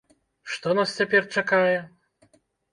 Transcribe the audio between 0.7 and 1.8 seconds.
нас цяпер чакае?